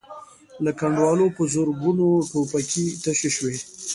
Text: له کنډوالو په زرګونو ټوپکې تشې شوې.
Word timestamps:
له 0.63 0.71
کنډوالو 0.79 1.25
په 1.35 1.43
زرګونو 1.53 2.05
ټوپکې 2.29 2.85
تشې 3.03 3.29
شوې. 3.35 3.55